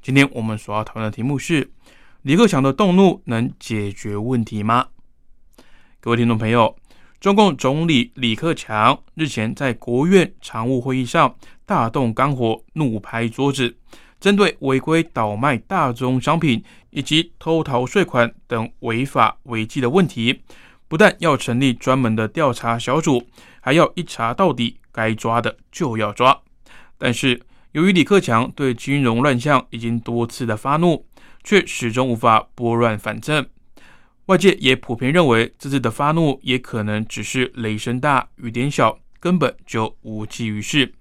[0.00, 1.70] 今天我们所要讨论的题目是：
[2.22, 4.86] 李克强的动怒能解决问题吗？
[6.00, 6.76] 各位听众朋友，
[7.20, 11.34] 中共总理李克强日前在国务院常务会议上
[11.66, 13.76] 大动肝火，怒拍桌子，
[14.20, 20.40] 针对违规倒卖大宗商品以及偷逃税款等违法违纪的问题，
[20.86, 23.26] 不但要成立专门的调查小组，
[23.60, 24.78] 还要一查到底。
[24.90, 26.36] 该抓的就要抓，
[26.96, 27.40] 但是
[27.78, 31.06] 由于李克强对金融乱象已经多次的发怒，
[31.44, 33.46] 却始终无法拨乱反正。
[34.26, 40.92] 外界也普遍认为，这次的发怒也可能只是雷声大雨点小，根本就无济于事。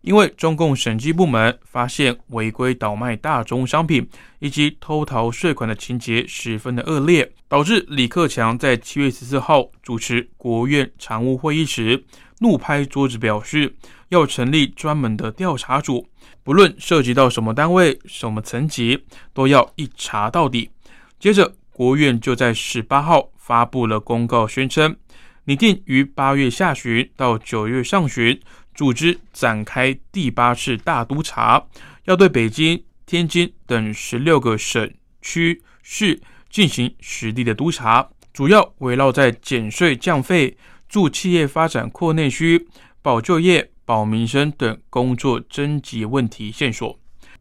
[0.00, 4.08] 因为中共审计部门发现违规倒卖大宗商品
[4.40, 12.04] 以及偷逃税款的情节十分的恶劣，导致李克强在七月十四号主持国务院常务会议时。
[12.40, 13.74] 怒拍桌子，表示
[14.10, 16.08] 要成立专门的调查组，
[16.42, 20.70] 不论涉及到什么单位、什么层级，都要一查到底。
[21.18, 24.96] 接着，国务院就在十八号发布了公告，宣称
[25.44, 28.40] 拟定于八月下旬到九月上旬，
[28.74, 31.66] 组织展开第八次大督查，
[32.04, 34.88] 要对北京、天津等十六个省
[35.20, 40.56] 区市进行实地的督查，主要围绕在减税降费。
[40.88, 42.66] 助企业发展、扩内需、
[43.02, 46.98] 保就业、保民生等工作征集问题线索。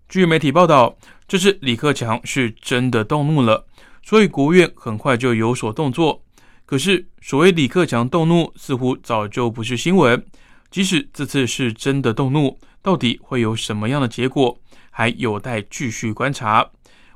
[0.09, 3.66] 据媒体报道，这次李克强是真的动怒了，
[4.04, 6.23] 所以国务院很快就有所动作。
[6.66, 10.26] 可是，所谓李克强动怒，似乎早就不是新闻。
[10.70, 16.70] 即使这次是真的动怒，到底会有什么样的结果，还有待继续观察。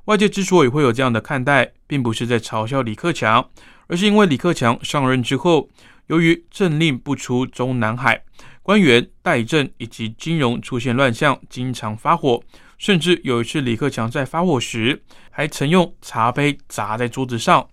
[0.06, 3.50] 外界之所以会有这样的看待，并不是在嘲笑李克强，
[3.92, 5.70] 而是因为李克强上任之后。
[6.08, 8.22] 由于政令不出中南海，
[8.62, 12.44] 官员代政以及金融出现乱象，经常发火。
[12.78, 17.66] 甚至有一次，李克强在发火时，还曾用茶杯砸在桌子上。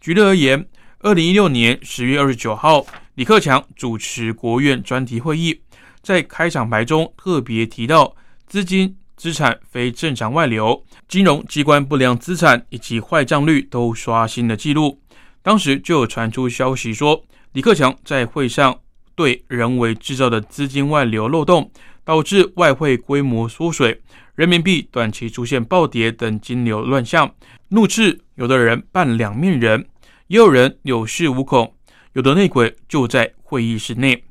[0.00, 0.64] 举例而言，
[1.00, 5.60] 二零一六年十月二十九号，李克强主持国务院专题会议，
[6.00, 8.14] 在开场白中特别提到
[8.46, 15.00] 资金资产非正常外流，金融机关不良资产以及坏账率都刷新了纪录。
[15.44, 17.24] 当时就有传出消息说。
[17.52, 18.80] 李克强在会上
[19.14, 21.70] 对人为制造的资金外流漏洞，
[22.02, 24.02] 导致外汇规模缩水，
[24.34, 27.32] 人民币短期出现暴跌等金流乱象，
[27.68, 29.86] 怒斥有的人扮两面人，
[30.26, 31.76] 也有人有恃无恐，
[32.14, 34.24] 有的内鬼就在会议室内。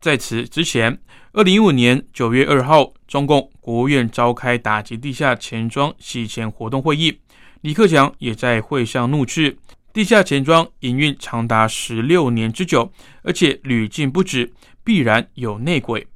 [0.00, 1.00] 在此之前，
[1.32, 7.18] 二零一五年九月二号，中共国务院召开打击地下钱庄洗钱活动会议，
[7.62, 9.58] 李克强也在会上怒斥。
[9.96, 12.92] 地下钱庄营运长达十六年之久，
[13.22, 14.52] 而且屡禁不止，
[14.84, 16.06] 必然有内鬼。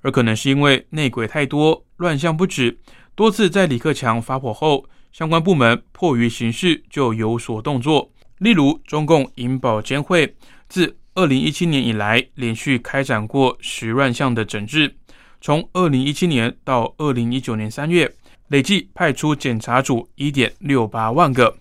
[0.00, 2.78] 而可能是因为内鬼太多，乱象不止，
[3.14, 8.10] 多次在李克强发火后，相关部门迫于形势就有所动作。
[8.38, 10.34] 例如，中共银保监会
[10.66, 14.96] 自二零一七年以来，连续开展过十乱项的整治，
[15.42, 18.10] 从二零一七年到二零一九年三月，
[18.48, 21.58] 累计派出检查组一点六八万个。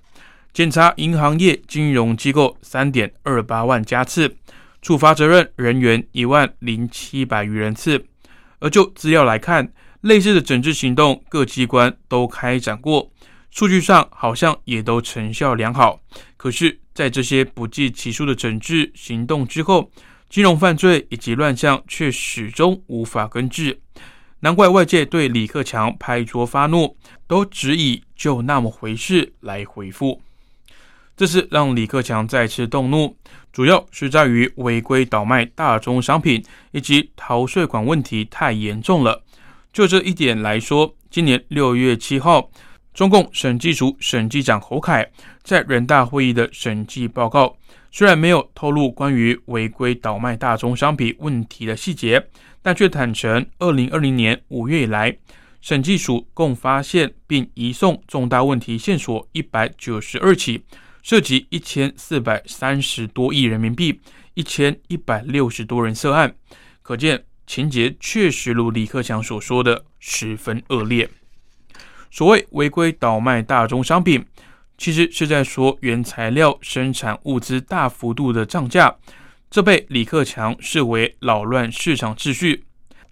[0.53, 4.35] 检查银行业金融机构三点二八万家次，
[4.81, 8.05] 处罚责任人员一万零七百余人次。
[8.59, 9.71] 而就资料来看，
[10.01, 13.11] 类似的整治行动各机关都开展过，
[13.51, 15.99] 数据上好像也都成效良好。
[16.37, 19.91] 可是，在这些不计其数的整治行动之后，
[20.27, 23.79] 金融犯罪以及乱象却始终无法根治。
[24.39, 26.97] 难怪外界对李克强拍桌发怒，
[27.27, 30.21] 都只以“就那么回事”来回复。
[31.17, 33.17] 这次让李克强再次动怒，
[33.51, 39.23] 主要是在于违规倒卖大宗商品以及逃税款问题太严重了。
[39.73, 42.51] 就这一点来说，今年六月七号，
[42.93, 45.09] 中共审计署审计长侯凯
[45.41, 47.57] 在人大会议的审计报告，
[47.91, 52.23] 虽然没有透露关于违规倒卖大宗商品问题的细节，
[52.61, 55.17] 但却坦承，二零二零年五月以来，
[55.61, 60.63] 审计署共发现并移送重大问题线索一百九十二起。
[61.07, 64.01] 涉及一千四百三十多亿人民币，
[64.33, 66.35] 一千一百六十多人涉案，
[66.81, 71.09] 可见情节确实如李克强所说的十分恶劣。
[72.11, 74.25] 所谓违规倒卖大宗商品，
[74.77, 78.93] 其实是在说原材料生产物资大幅度的涨价，
[79.49, 82.65] 这被李克强视为扰乱市场秩序。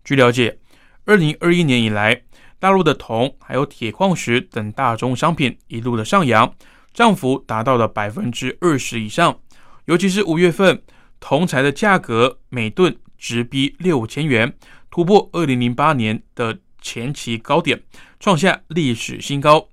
[0.04, 0.58] 据了解，
[1.06, 2.24] 二零二一年以来，
[2.60, 6.54] 大陆的铜还有铁矿石等大宗商品一路的上扬，
[6.96, 9.38] 涨幅达到了百分之二十以上。
[9.86, 10.82] 尤其是五月份，
[11.20, 14.52] 铜材的价格每吨直逼六千元，
[14.90, 17.84] 突破二零零八年的前期高点，
[18.20, 19.68] 创下历史新高。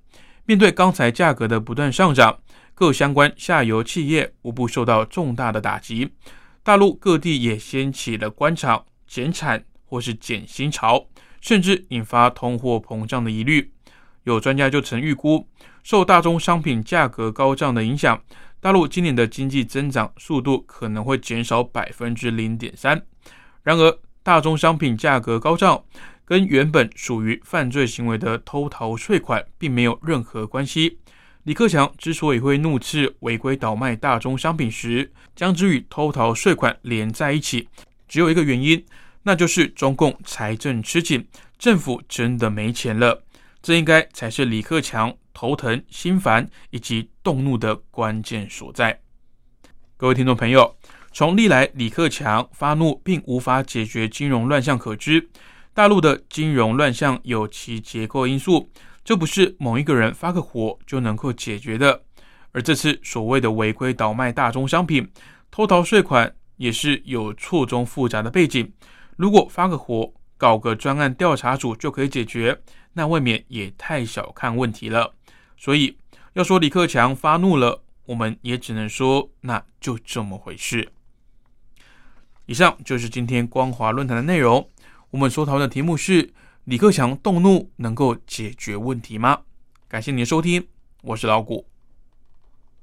[0.45, 2.37] 面对钢材价格的不断上涨，
[2.75, 6.09] 各相关下游企业无不受到重大的打击。
[6.61, 11.07] 大陆各地也掀起了关厂、减产或是减薪潮，
[11.39, 13.71] 甚至引发通货膨胀的疑虑。
[14.23, 15.47] 有专家就曾预估，
[15.83, 18.21] 受大宗商品价格高涨的影响。
[18.59, 23.01] 大陆今年的经济增长速度可能会减少百分之零点三。
[23.61, 25.83] 然而，大宗商品价格高涨
[26.23, 30.97] 跟原本属于犯罪行为的偷逃税款并没有任何关系。
[31.43, 37.67] 李克强之所以会怒斥违规倒卖大宗商品时，将之与偷逃税款连在一起，
[38.07, 38.81] 只有一个原因，
[39.23, 41.27] 那就是中共财政吃紧，
[41.59, 43.21] 政府真的没钱了。
[43.63, 45.11] 这应该才是李克强。
[45.35, 49.01] 头疼、心烦以及动怒的关键所在。
[49.97, 50.77] 各位听众朋友，
[51.11, 55.27] 从历来李克强发怒并无法解决金融乱象可知，
[55.73, 58.69] 大陆的金融乱象有其结构因素，
[59.03, 62.03] 这不是某一个人发个火就能够解决的。
[62.51, 65.09] 而这次所谓的违规倒卖大宗商品、
[65.49, 68.71] 偷逃税款，也是有错综复杂的背景。
[69.17, 72.61] 如果发个火、搞个专案调查组就可以解决，
[72.93, 75.13] 那未免也太小看问题了。
[75.57, 75.97] 所以
[76.33, 80.91] 要说李克强发怒了，我们也只能说那就这么回事。
[82.45, 84.69] 以上就是今天光华论坛的内容。
[85.11, 86.33] 我们所讨论的题目是：
[86.65, 89.41] 李克强动怒能够解决问题吗？
[89.87, 90.67] 感谢您的收听，
[91.03, 91.72] 我是老谷。